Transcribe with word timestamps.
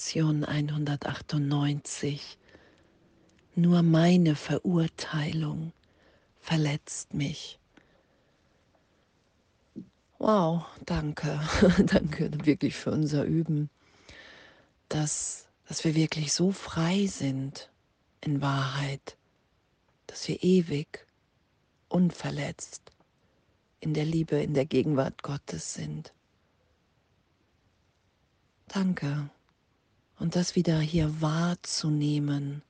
Lektion 0.00 0.46
198. 0.46 2.38
Nur 3.54 3.82
meine 3.82 4.34
Verurteilung 4.34 5.74
verletzt 6.40 7.12
mich. 7.12 7.58
Wow, 10.18 10.64
danke, 10.86 11.38
danke 11.84 12.30
wirklich 12.46 12.76
für 12.76 12.92
unser 12.92 13.24
Üben, 13.24 13.68
dass, 14.88 15.46
dass 15.68 15.84
wir 15.84 15.94
wirklich 15.94 16.32
so 16.32 16.50
frei 16.50 17.04
sind 17.04 17.70
in 18.22 18.40
Wahrheit, 18.40 19.18
dass 20.06 20.26
wir 20.28 20.42
ewig 20.42 21.06
unverletzt 21.90 22.90
in 23.80 23.92
der 23.92 24.06
Liebe, 24.06 24.36
in 24.40 24.54
der 24.54 24.64
Gegenwart 24.64 25.22
Gottes 25.22 25.74
sind. 25.74 26.14
Danke. 28.66 29.28
Und 30.20 30.36
das 30.36 30.54
wieder 30.54 30.78
hier 30.78 31.22
wahrzunehmen. 31.22 32.60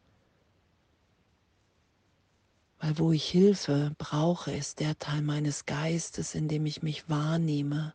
Weil 2.79 2.97
wo 2.97 3.11
ich 3.11 3.29
Hilfe 3.29 3.93
brauche, 3.99 4.53
ist 4.53 4.79
der 4.79 4.97
Teil 5.01 5.21
meines 5.21 5.67
Geistes, 5.67 6.37
in 6.37 6.47
dem 6.47 6.65
ich 6.65 6.83
mich 6.83 7.09
wahrnehme, 7.11 7.93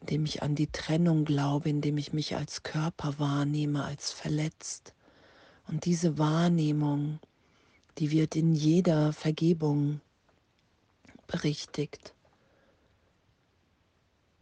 in 0.00 0.06
dem 0.06 0.24
ich 0.24 0.42
an 0.42 0.54
die 0.54 0.68
Trennung 0.68 1.26
glaube, 1.26 1.68
in 1.68 1.82
dem 1.82 1.98
ich 1.98 2.14
mich 2.14 2.34
als 2.34 2.62
Körper 2.62 3.18
wahrnehme, 3.18 3.84
als 3.84 4.12
verletzt. 4.12 4.94
Und 5.68 5.84
diese 5.84 6.16
Wahrnehmung, 6.16 7.20
die 7.98 8.12
wird 8.12 8.34
in 8.34 8.54
jeder 8.54 9.12
Vergebung 9.12 10.00
berichtigt, 11.26 12.14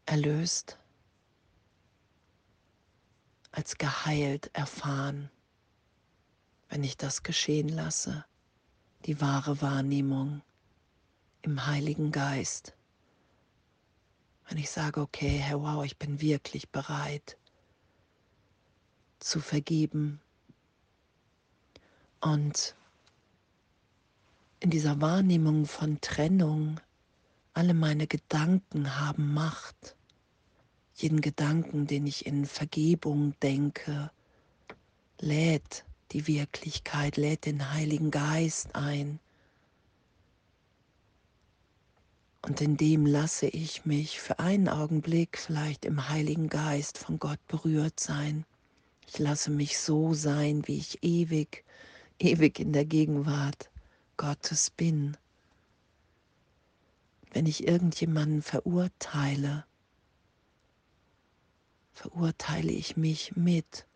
erlöst 0.06 0.78
als 3.54 3.78
geheilt 3.78 4.50
erfahren, 4.52 5.30
wenn 6.68 6.82
ich 6.82 6.96
das 6.96 7.22
geschehen 7.22 7.68
lasse, 7.68 8.24
die 9.06 9.20
wahre 9.20 9.62
Wahrnehmung 9.62 10.42
im 11.42 11.64
Heiligen 11.64 12.10
Geist. 12.10 12.74
Wenn 14.48 14.58
ich 14.58 14.70
sage, 14.70 15.00
okay, 15.00 15.38
Herr, 15.38 15.60
wow, 15.62 15.84
ich 15.84 15.96
bin 15.98 16.20
wirklich 16.20 16.70
bereit 16.70 17.38
zu 19.20 19.40
vergeben. 19.40 20.20
Und 22.20 22.74
in 24.58 24.70
dieser 24.70 25.00
Wahrnehmung 25.00 25.66
von 25.66 26.00
Trennung, 26.00 26.80
alle 27.52 27.72
meine 27.74 28.08
Gedanken 28.08 28.98
haben 28.98 29.32
Macht 29.32 29.96
jeden 30.94 31.20
Gedanken, 31.20 31.86
den 31.86 32.06
ich 32.06 32.26
in 32.26 32.46
Vergebung 32.46 33.34
denke, 33.40 34.10
lädt 35.18 35.84
die 36.12 36.26
Wirklichkeit, 36.26 37.16
lädt 37.16 37.46
den 37.46 37.72
Heiligen 37.72 38.10
Geist 38.10 38.74
ein. 38.74 39.18
Und 42.42 42.60
in 42.60 42.76
dem 42.76 43.06
lasse 43.06 43.46
ich 43.46 43.86
mich 43.86 44.20
für 44.20 44.38
einen 44.38 44.68
Augenblick 44.68 45.38
vielleicht 45.38 45.84
im 45.84 46.08
Heiligen 46.08 46.48
Geist 46.48 46.98
von 46.98 47.18
Gott 47.18 47.44
berührt 47.48 47.98
sein. 47.98 48.44
Ich 49.06 49.18
lasse 49.18 49.50
mich 49.50 49.78
so 49.78 50.12
sein, 50.12 50.66
wie 50.66 50.76
ich 50.76 51.02
ewig, 51.02 51.64
ewig 52.18 52.60
in 52.60 52.72
der 52.72 52.84
Gegenwart 52.84 53.70
Gottes 54.16 54.70
bin. 54.70 55.16
Wenn 57.32 57.46
ich 57.46 57.66
irgendjemanden 57.66 58.42
verurteile, 58.42 59.64
verurteile 61.94 62.72
ich 62.72 62.96
mich 62.96 63.36
mit, 63.36 63.86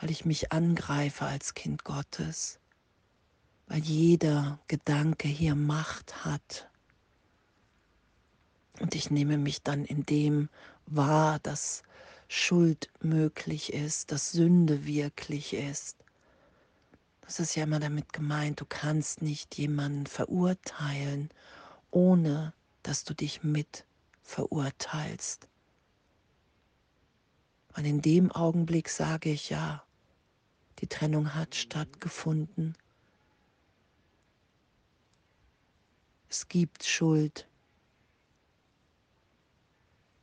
weil 0.00 0.10
ich 0.10 0.24
mich 0.24 0.52
angreife 0.52 1.24
als 1.24 1.54
Kind 1.54 1.84
Gottes, 1.84 2.58
weil 3.68 3.80
jeder 3.80 4.58
Gedanke 4.66 5.28
hier 5.28 5.54
Macht 5.54 6.24
hat. 6.24 6.68
Und 8.80 8.94
ich 8.94 9.10
nehme 9.10 9.38
mich 9.38 9.62
dann 9.62 9.84
in 9.84 10.04
dem 10.04 10.48
wahr, 10.86 11.38
dass 11.38 11.82
Schuld 12.26 12.90
möglich 13.00 13.72
ist, 13.72 14.10
dass 14.10 14.32
Sünde 14.32 14.84
wirklich 14.84 15.54
ist. 15.54 15.98
Das 17.20 17.38
ist 17.38 17.54
ja 17.54 17.62
immer 17.64 17.78
damit 17.78 18.12
gemeint, 18.12 18.60
du 18.60 18.66
kannst 18.66 19.22
nicht 19.22 19.56
jemanden 19.56 20.06
verurteilen, 20.06 21.30
ohne 21.90 22.52
dass 22.82 23.04
du 23.04 23.14
dich 23.14 23.44
mit 23.44 23.84
verurteilst. 24.22 25.46
Und 27.76 27.84
in 27.84 28.02
dem 28.02 28.30
Augenblick 28.30 28.88
sage 28.88 29.30
ich 29.30 29.50
ja, 29.50 29.82
die 30.80 30.86
Trennung 30.86 31.34
hat 31.34 31.54
stattgefunden. 31.54 32.76
Es 36.28 36.48
gibt 36.48 36.84
Schuld. 36.84 37.46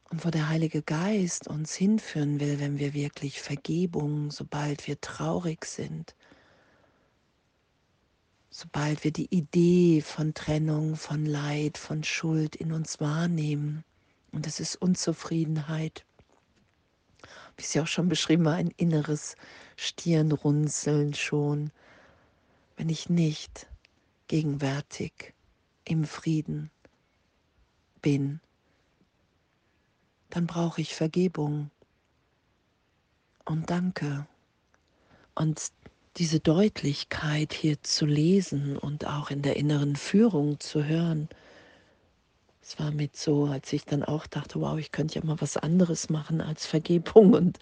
Und 0.10 0.26
wo 0.26 0.30
der 0.30 0.50
Heilige 0.50 0.82
Geist 0.82 1.48
uns 1.48 1.76
hinführen 1.76 2.40
will, 2.40 2.60
wenn 2.60 2.80
wir 2.80 2.94
wirklich 2.94 3.42
Vergebung, 3.42 4.32
sobald 4.32 4.88
wir 4.88 5.00
traurig 5.00 5.66
sind, 5.66 6.16
sobald 8.50 9.04
wir 9.04 9.12
die 9.12 9.34
Idee 9.34 10.02
von 10.02 10.34
Trennung, 10.34 10.96
von 10.96 11.26
Leid, 11.26 11.78
von 11.78 12.04
Schuld 12.04 12.56
in 12.56 12.74
uns 12.74 13.00
wahrnehmen, 13.00 13.84
und 14.32 14.46
es 14.46 14.60
ist 14.60 14.76
Unzufriedenheit, 14.76 16.06
wie 17.60 17.64
es 17.64 17.74
ja 17.74 17.84
auch 17.84 17.88
schon 17.88 18.08
beschrieben 18.08 18.46
war, 18.46 18.56
ein 18.56 18.74
inneres 18.78 19.36
Stirnrunzeln 19.76 21.14
schon, 21.14 21.72
wenn 22.78 22.88
ich 22.88 23.10
nicht 23.10 23.68
gegenwärtig 24.28 25.34
im 25.84 26.06
Frieden 26.06 26.72
bin, 28.02 28.40
dann 30.30 30.48
brauche 30.48 30.80
ich 30.80 30.96
Vergebung 30.96 31.70
und 33.44 33.70
Danke. 33.70 34.26
Und 35.36 35.72
diese 36.16 36.40
Deutlichkeit 36.40 37.52
hier 37.52 37.82
zu 37.84 38.06
lesen 38.06 38.78
und 38.78 39.06
auch 39.06 39.32
in 39.32 39.42
der 39.42 39.58
inneren 39.58 39.98
Führung 39.98 40.60
zu 40.60 40.86
hören, 40.86 41.28
es 42.62 42.78
war 42.80 42.92
mit 42.92 43.16
so, 43.16 43.46
als 43.46 43.72
ich 43.74 43.86
dann 43.86 44.04
auch 44.04 44.28
dachte, 44.28 44.60
wow, 44.62 44.78
ich 44.78 44.92
könnte 44.92 45.20
ja 45.20 45.26
mal 45.26 45.40
was 45.42 45.58
anderes 45.58 46.10
machen 46.10 46.42
als 46.42 46.66
Vergebung 46.66 47.34
und 47.36 47.60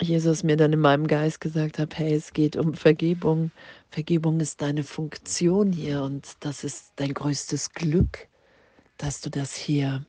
Jesus 0.00 0.42
mir 0.42 0.56
dann 0.56 0.72
in 0.72 0.80
meinem 0.80 1.06
Geist 1.06 1.40
gesagt 1.40 1.78
hat, 1.78 1.98
hey, 1.98 2.14
es 2.14 2.32
geht 2.32 2.56
um 2.56 2.74
Vergebung. 2.74 3.50
Vergebung 3.90 4.40
ist 4.40 4.60
deine 4.60 4.82
Funktion 4.82 5.72
hier 5.72 6.02
und 6.02 6.36
das 6.40 6.64
ist 6.64 6.92
dein 6.96 7.14
größtes 7.14 7.72
Glück, 7.72 8.28
dass 8.98 9.22
du 9.22 9.30
das 9.30 9.54
hier 9.54 10.04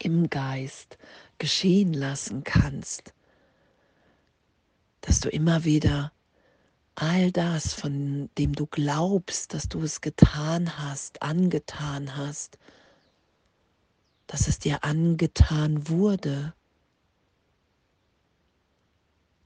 im 0.00 0.28
Geist 0.28 0.98
geschehen 1.38 1.92
lassen 1.92 2.42
kannst. 2.42 3.14
Dass 5.02 5.20
du 5.20 5.28
immer 5.28 5.64
wieder 5.64 6.12
all 7.00 7.30
das, 7.30 7.74
von 7.74 8.28
dem 8.38 8.54
du 8.54 8.66
glaubst, 8.66 9.54
dass 9.54 9.68
du 9.68 9.82
es 9.82 10.00
getan 10.00 10.78
hast, 10.78 11.22
angetan 11.22 12.16
hast, 12.16 12.58
dass 14.26 14.48
es 14.48 14.58
dir 14.58 14.82
angetan 14.84 15.88
wurde, 15.88 16.54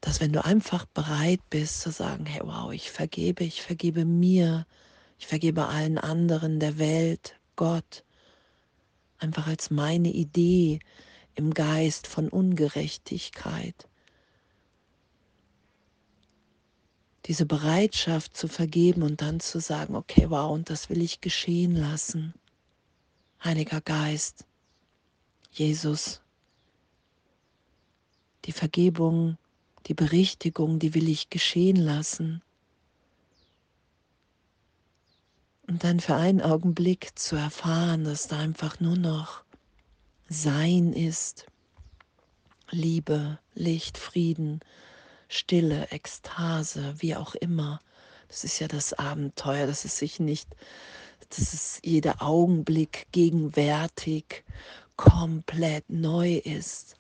dass 0.01 0.21
wenn 0.21 0.33
du 0.33 0.45
einfach 0.45 0.87
bereit 0.87 1.41
bist 1.51 1.81
zu 1.81 1.91
sagen, 1.91 2.27
hey 2.27 2.41
wow, 2.43 2.73
ich 2.73 2.91
vergebe, 2.91 3.45
ich 3.45 3.62
vergebe 3.62 4.05
mir, 4.05 4.67
ich 5.19 5.27
vergebe 5.27 5.69
allen 5.69 5.99
anderen 5.99 6.59
der 6.59 6.79
Welt, 6.79 7.39
Gott, 7.55 8.03
einfach 9.19 9.47
als 9.47 9.71
meine 9.71 10.11
Idee 10.11 10.81
im 11.35 11.55
Geist 11.55 12.06
von 12.06 12.29
Ungerechtigkeit 12.29 13.88
diese 17.27 17.47
Bereitschaft 17.47 18.37
zu 18.37 18.49
vergeben 18.49 19.03
und 19.03 19.23
dann 19.23 19.41
zu 19.41 19.61
sagen, 19.61 19.95
okay, 19.95 20.27
wow, 20.29 20.51
und 20.51 20.71
das 20.71 20.91
will 20.91 21.03
ich 21.03 21.21
geschehen 21.21 21.77
lassen. 21.77 22.35
Heiliger 23.43 23.81
Geist, 23.81 24.45
Jesus, 25.53 26.21
die 28.45 28.53
Vergebung, 28.53 29.39
die 29.87 29.95
Berichtigung, 29.95 30.79
die 30.79 30.95
will 30.95 31.09
ich 31.09 31.31
geschehen 31.31 31.77
lassen. 31.77 32.43
Und 35.69 35.85
dann 35.85 36.01
für 36.01 36.17
einen 36.17 36.41
Augenblick 36.41 37.19
zu 37.19 37.37
erfahren, 37.37 38.05
dass 38.05 38.29
da 38.29 38.39
einfach 38.39 38.81
nur 38.81 38.97
noch 38.97 39.45
Sein 40.29 40.93
ist, 40.93 41.47
Liebe, 42.71 43.39
Licht, 43.55 43.99
Frieden, 43.99 44.61
Stille, 45.32 45.88
Ekstase, 45.90 46.94
wie 46.99 47.17
auch 47.17 47.34
immer. 47.34 47.81
Das 48.29 48.44
ist 48.44 48.58
ja 48.61 48.69
das 48.69 48.93
Abenteuer, 48.93 49.67
dass 49.67 49.84
es 49.84 49.99
sich 49.99 50.20
nicht, 50.20 50.49
dass 51.31 51.52
es 51.52 51.81
jeder 51.82 52.23
Augenblick 52.23 53.06
gegenwärtig 53.12 54.44
komplett 54.96 55.88
neu 55.88 56.34
ist. 56.37 56.96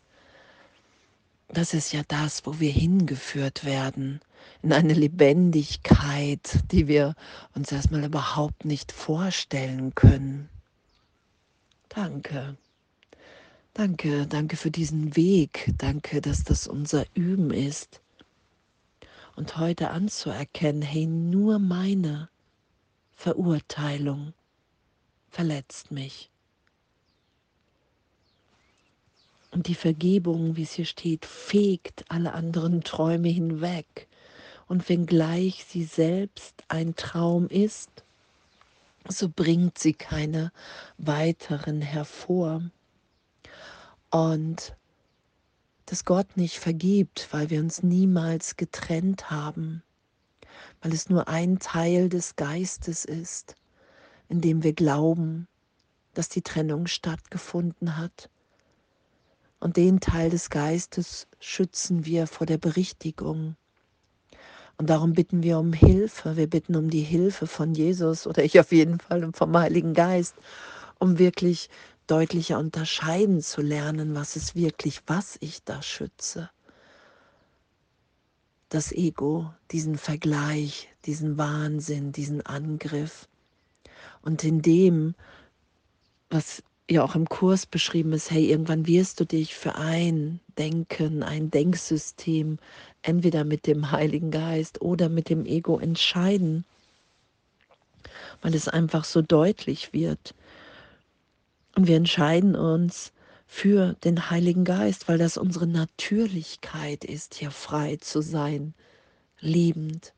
Das 1.48 1.74
ist 1.74 1.92
ja 1.92 2.02
das, 2.08 2.46
wo 2.46 2.58
wir 2.58 2.72
hingeführt 2.72 3.64
werden, 3.64 4.20
in 4.62 4.72
eine 4.72 4.94
Lebendigkeit, 4.94 6.58
die 6.70 6.88
wir 6.88 7.14
uns 7.54 7.70
erstmal 7.70 8.04
überhaupt 8.04 8.64
nicht 8.64 8.92
vorstellen 8.92 9.94
können. 9.94 10.48
Danke. 11.90 12.56
Danke, 13.74 14.26
danke 14.26 14.56
für 14.58 14.70
diesen 14.70 15.16
Weg. 15.16 15.72
Danke, 15.78 16.20
dass 16.20 16.44
das 16.44 16.66
unser 16.66 17.06
Üben 17.14 17.50
ist. 17.50 18.01
Und 19.34 19.56
heute 19.56 19.90
anzuerkennen, 19.90 20.82
hey, 20.82 21.06
nur 21.06 21.58
meine 21.58 22.28
Verurteilung 23.12 24.34
verletzt 25.30 25.90
mich. 25.90 26.30
Und 29.52 29.68
die 29.68 29.74
Vergebung, 29.74 30.56
wie 30.56 30.62
es 30.62 30.72
hier 30.72 30.86
steht, 30.86 31.26
fegt 31.26 32.04
alle 32.08 32.32
anderen 32.32 32.82
Träume 32.82 33.28
hinweg. 33.28 34.08
Und 34.66 34.88
wenngleich 34.88 35.64
sie 35.68 35.84
selbst 35.84 36.64
ein 36.68 36.96
Traum 36.96 37.48
ist, 37.48 37.90
so 39.08 39.28
bringt 39.28 39.78
sie 39.78 39.92
keine 39.92 40.52
weiteren 40.96 41.82
hervor. 41.82 42.62
Und 44.10 44.74
dass 45.92 46.06
Gott 46.06 46.38
nicht 46.38 46.58
vergibt, 46.58 47.28
weil 47.32 47.50
wir 47.50 47.60
uns 47.60 47.82
niemals 47.82 48.56
getrennt 48.56 49.30
haben, 49.30 49.82
weil 50.80 50.94
es 50.94 51.10
nur 51.10 51.28
ein 51.28 51.58
Teil 51.58 52.08
des 52.08 52.34
Geistes 52.36 53.04
ist, 53.04 53.56
in 54.30 54.40
dem 54.40 54.62
wir 54.62 54.72
glauben, 54.72 55.48
dass 56.14 56.30
die 56.30 56.40
Trennung 56.40 56.86
stattgefunden 56.86 57.98
hat. 57.98 58.30
Und 59.60 59.76
den 59.76 60.00
Teil 60.00 60.30
des 60.30 60.48
Geistes 60.48 61.26
schützen 61.40 62.06
wir 62.06 62.26
vor 62.26 62.46
der 62.46 62.56
Berichtigung. 62.56 63.56
Und 64.78 64.88
darum 64.88 65.12
bitten 65.12 65.42
wir 65.42 65.58
um 65.58 65.74
Hilfe. 65.74 66.38
Wir 66.38 66.48
bitten 66.48 66.74
um 66.74 66.88
die 66.88 67.02
Hilfe 67.02 67.46
von 67.46 67.74
Jesus 67.74 68.26
oder 68.26 68.42
ich 68.42 68.58
auf 68.58 68.72
jeden 68.72 68.98
Fall 68.98 69.24
und 69.24 69.36
vom 69.36 69.54
Heiligen 69.54 69.92
Geist, 69.92 70.36
um 70.98 71.18
wirklich 71.18 71.68
deutlicher 72.12 72.58
unterscheiden 72.58 73.40
zu 73.40 73.62
lernen, 73.62 74.14
was 74.14 74.36
ist 74.36 74.54
wirklich, 74.54 75.00
was 75.06 75.38
ich 75.40 75.64
da 75.64 75.80
schütze. 75.80 76.50
Das 78.68 78.92
Ego, 78.92 79.50
diesen 79.70 79.96
Vergleich, 79.96 80.90
diesen 81.06 81.38
Wahnsinn, 81.38 82.12
diesen 82.12 82.44
Angriff. 82.44 83.28
Und 84.20 84.44
in 84.44 84.60
dem, 84.60 85.14
was 86.28 86.62
ja 86.86 87.02
auch 87.02 87.14
im 87.14 87.30
Kurs 87.30 87.64
beschrieben 87.64 88.12
ist, 88.12 88.30
hey, 88.30 88.44
irgendwann 88.44 88.86
wirst 88.86 89.18
du 89.18 89.24
dich 89.24 89.54
für 89.54 89.76
ein 89.76 90.38
Denken, 90.58 91.22
ein 91.22 91.50
Denksystem, 91.50 92.58
entweder 93.00 93.44
mit 93.44 93.66
dem 93.66 93.90
Heiligen 93.90 94.30
Geist 94.30 94.82
oder 94.82 95.08
mit 95.08 95.30
dem 95.30 95.46
Ego 95.46 95.78
entscheiden, 95.78 96.66
weil 98.42 98.54
es 98.54 98.68
einfach 98.68 99.04
so 99.04 99.22
deutlich 99.22 99.94
wird. 99.94 100.34
Und 101.74 101.86
wir 101.86 101.96
entscheiden 101.96 102.54
uns 102.54 103.12
für 103.46 103.94
den 104.04 104.30
Heiligen 104.30 104.64
Geist, 104.64 105.08
weil 105.08 105.18
das 105.18 105.36
unsere 105.36 105.66
Natürlichkeit 105.66 107.04
ist, 107.04 107.34
hier 107.34 107.50
frei 107.50 107.96
zu 107.96 108.22
sein, 108.22 108.74
liebend, 109.40 110.14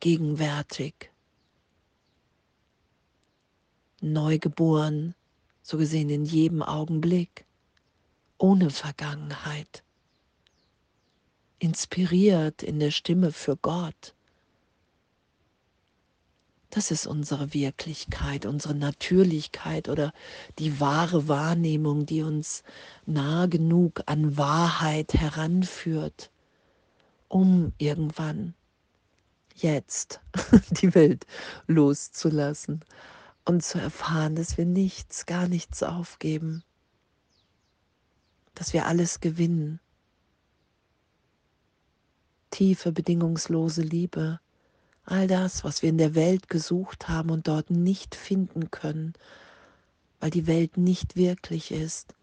gegenwärtig, 0.00 1.10
neugeboren, 4.00 5.14
so 5.62 5.78
gesehen 5.78 6.10
in 6.10 6.24
jedem 6.24 6.62
Augenblick, 6.62 7.44
ohne 8.38 8.70
Vergangenheit, 8.70 9.82
inspiriert 11.58 12.62
in 12.62 12.78
der 12.78 12.90
Stimme 12.90 13.32
für 13.32 13.56
Gott. 13.56 14.15
Das 16.76 16.90
ist 16.90 17.06
unsere 17.06 17.54
Wirklichkeit, 17.54 18.44
unsere 18.44 18.74
Natürlichkeit 18.74 19.88
oder 19.88 20.12
die 20.58 20.78
wahre 20.78 21.26
Wahrnehmung, 21.26 22.04
die 22.04 22.20
uns 22.20 22.64
nah 23.06 23.46
genug 23.46 24.02
an 24.04 24.36
Wahrheit 24.36 25.14
heranführt, 25.14 26.30
um 27.28 27.72
irgendwann 27.78 28.52
jetzt 29.54 30.20
die 30.82 30.94
Welt 30.94 31.26
loszulassen 31.66 32.84
und 33.46 33.64
zu 33.64 33.78
erfahren, 33.78 34.36
dass 34.36 34.58
wir 34.58 34.66
nichts, 34.66 35.24
gar 35.24 35.48
nichts 35.48 35.82
aufgeben, 35.82 36.62
dass 38.54 38.74
wir 38.74 38.84
alles 38.84 39.20
gewinnen. 39.20 39.80
Tiefe, 42.50 42.92
bedingungslose 42.92 43.80
Liebe, 43.80 44.40
all 45.06 45.26
das, 45.26 45.64
was 45.64 45.82
wir 45.82 45.88
in 45.88 45.98
der 45.98 46.14
Welt 46.14 46.48
gesucht 46.48 47.08
haben 47.08 47.30
und 47.30 47.48
dort 47.48 47.70
nicht 47.70 48.14
finden 48.14 48.70
können, 48.70 49.14
weil 50.20 50.30
die 50.30 50.46
Welt 50.46 50.76
nicht 50.76 51.16
wirklich 51.16 51.70
ist, 51.70 52.14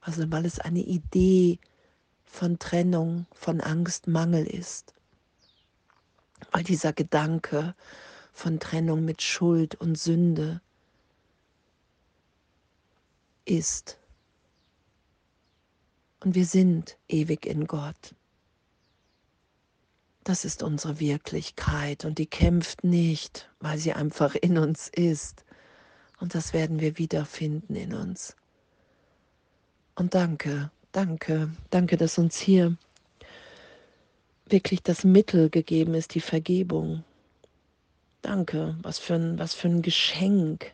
also 0.00 0.30
weil 0.30 0.46
es 0.46 0.58
eine 0.58 0.80
Idee 0.80 1.58
von 2.24 2.58
Trennung, 2.58 3.26
von 3.32 3.60
Angst, 3.60 4.06
Mangel 4.06 4.46
ist, 4.46 4.94
weil 6.52 6.64
dieser 6.64 6.92
Gedanke 6.92 7.74
von 8.32 8.58
Trennung 8.58 9.04
mit 9.04 9.22
Schuld 9.22 9.74
und 9.76 9.96
Sünde 9.96 10.60
ist. 13.44 13.98
Und 16.20 16.34
wir 16.34 16.46
sind 16.46 16.96
ewig 17.08 17.46
in 17.46 17.66
Gott. 17.66 18.14
Das 20.24 20.46
ist 20.46 20.62
unsere 20.62 21.00
Wirklichkeit 21.00 22.06
und 22.06 22.18
die 22.18 22.26
kämpft 22.26 22.82
nicht, 22.82 23.50
weil 23.60 23.76
sie 23.76 23.92
einfach 23.92 24.34
in 24.34 24.56
uns 24.56 24.88
ist. 24.88 25.44
Und 26.18 26.34
das 26.34 26.54
werden 26.54 26.80
wir 26.80 26.96
wiederfinden 26.96 27.76
in 27.76 27.92
uns. 27.92 28.34
Und 29.94 30.14
danke, 30.14 30.70
danke, 30.92 31.50
danke, 31.68 31.98
dass 31.98 32.16
uns 32.16 32.38
hier 32.38 32.76
wirklich 34.46 34.82
das 34.82 35.04
Mittel 35.04 35.50
gegeben 35.50 35.92
ist, 35.92 36.14
die 36.14 36.20
Vergebung. 36.20 37.04
Danke, 38.22 38.76
was 38.80 38.98
für 38.98 39.14
ein, 39.14 39.38
was 39.38 39.52
für 39.52 39.68
ein 39.68 39.82
Geschenk. 39.82 40.72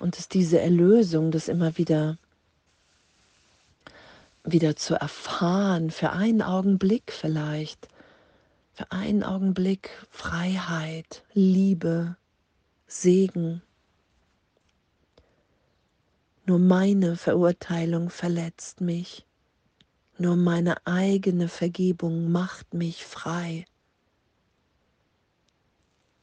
Und 0.00 0.18
dass 0.18 0.28
diese 0.28 0.60
Erlösung, 0.60 1.30
das 1.30 1.46
immer 1.46 1.78
wieder, 1.78 2.18
wieder 4.42 4.74
zu 4.74 4.94
erfahren, 4.94 5.90
für 5.92 6.10
einen 6.10 6.42
Augenblick 6.42 7.12
vielleicht, 7.12 7.86
für 8.80 8.92
einen 8.92 9.22
Augenblick 9.22 9.90
Freiheit, 10.10 11.22
Liebe, 11.34 12.16
Segen. 12.86 13.60
Nur 16.46 16.58
meine 16.58 17.16
Verurteilung 17.16 18.08
verletzt 18.08 18.80
mich. 18.80 19.26
Nur 20.16 20.36
meine 20.36 20.86
eigene 20.86 21.48
Vergebung 21.48 22.32
macht 22.32 22.72
mich 22.72 23.04
frei 23.04 23.66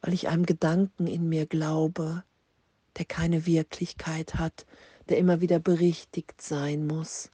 weil 0.00 0.14
ich 0.14 0.28
einem 0.28 0.46
Gedanken 0.46 1.06
in 1.06 1.28
mir 1.28 1.46
glaube, 1.46 2.24
der 2.96 3.04
keine 3.04 3.46
Wirklichkeit 3.46 4.36
hat, 4.36 4.64
der 5.08 5.18
immer 5.18 5.40
wieder 5.40 5.58
berichtigt 5.58 6.40
sein 6.40 6.86
muss, 6.86 7.30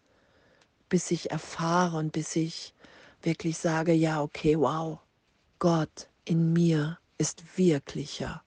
bis 0.88 1.11
ich 1.11 1.31
erfahre 1.31 1.99
und 1.99 2.12
bis 2.12 2.37
ich 2.37 2.75
wirklich 3.23 3.59
sage, 3.59 3.93
ja, 3.93 4.23
okay, 4.23 4.59
wow, 4.59 5.03
Gott 5.58 6.08
in 6.25 6.52
mir 6.52 6.99
ist 7.18 7.56
wirklicher 7.56 8.42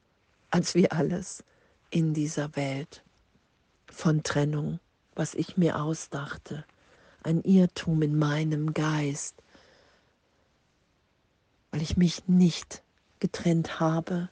als 0.50 0.76
wie 0.76 0.90
alles 0.90 1.44
in 1.90 2.14
dieser 2.14 2.56
Welt 2.56 3.04
von 3.88 4.24
Trennung, 4.24 4.80
was 5.16 5.34
ich 5.34 5.58
mir 5.58 5.82
ausdachte, 5.82 6.66
ein 7.24 7.42
Irrtum 7.44 8.02
in 8.02 8.18
meinem 8.18 8.74
Geist, 8.74 9.36
weil 11.72 11.82
ich 11.82 11.98
mich 11.98 12.28
nicht 12.28 12.84
getrennt 13.20 13.80
habe, 13.80 14.30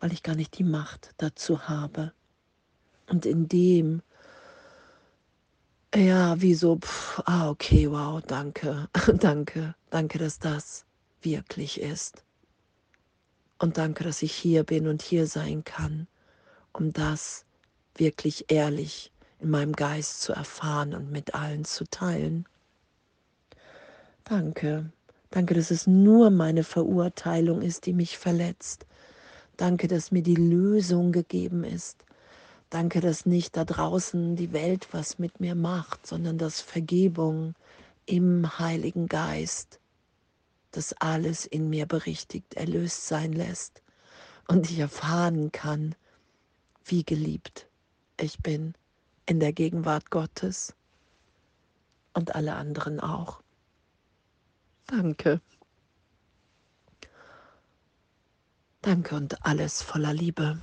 weil 0.00 0.12
ich 0.12 0.22
gar 0.22 0.34
nicht 0.34 0.58
die 0.58 0.64
Macht 0.64 1.14
dazu 1.18 1.68
habe. 1.68 2.12
Und 3.08 3.26
in 3.26 3.48
dem, 3.48 4.02
ja, 5.94 6.40
wie 6.40 6.54
so, 6.54 6.78
pff, 6.78 7.22
ah, 7.26 7.50
okay, 7.50 7.90
wow, 7.90 8.22
danke, 8.26 8.88
danke, 9.18 9.74
danke, 9.90 10.18
dass 10.18 10.38
das 10.38 10.86
wirklich 11.24 11.80
ist. 11.80 12.24
Und 13.58 13.78
danke, 13.78 14.04
dass 14.04 14.22
ich 14.22 14.32
hier 14.32 14.64
bin 14.64 14.88
und 14.88 15.02
hier 15.02 15.26
sein 15.26 15.64
kann, 15.64 16.08
um 16.72 16.92
das 16.92 17.44
wirklich 17.96 18.46
ehrlich 18.48 19.12
in 19.38 19.50
meinem 19.50 19.72
Geist 19.72 20.22
zu 20.22 20.32
erfahren 20.32 20.94
und 20.94 21.10
mit 21.10 21.34
allen 21.34 21.64
zu 21.64 21.84
teilen. 21.84 22.46
Danke. 24.24 24.90
Danke, 25.30 25.54
dass 25.54 25.70
es 25.70 25.86
nur 25.86 26.30
meine 26.30 26.64
Verurteilung 26.64 27.62
ist, 27.62 27.86
die 27.86 27.92
mich 27.92 28.18
verletzt. 28.18 28.86
Danke, 29.56 29.88
dass 29.88 30.10
mir 30.10 30.22
die 30.22 30.34
Lösung 30.34 31.12
gegeben 31.12 31.64
ist. 31.64 32.04
Danke, 32.70 33.00
dass 33.00 33.26
nicht 33.26 33.56
da 33.56 33.64
draußen 33.64 34.36
die 34.36 34.52
Welt 34.52 34.88
was 34.92 35.18
mit 35.18 35.40
mir 35.40 35.54
macht, 35.54 36.06
sondern 36.06 36.38
dass 36.38 36.60
Vergebung 36.60 37.54
im 38.06 38.58
Heiligen 38.58 39.06
Geist 39.06 39.78
das 40.72 40.92
alles 40.94 41.46
in 41.46 41.68
mir 41.70 41.86
berichtigt, 41.86 42.54
erlöst 42.54 43.06
sein 43.06 43.32
lässt 43.32 43.82
und 44.48 44.70
ich 44.70 44.78
erfahren 44.78 45.52
kann, 45.52 45.94
wie 46.84 47.04
geliebt 47.04 47.68
ich 48.18 48.38
bin 48.38 48.74
in 49.26 49.40
der 49.40 49.52
Gegenwart 49.52 50.10
Gottes 50.10 50.74
und 52.12 52.34
alle 52.34 52.54
anderen 52.54 53.00
auch. 53.00 53.42
Danke. 54.86 55.40
Danke 58.82 59.14
und 59.14 59.44
alles 59.46 59.80
voller 59.80 60.12
Liebe. 60.12 60.60